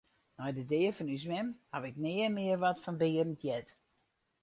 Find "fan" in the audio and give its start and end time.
0.97-1.13, 2.83-2.99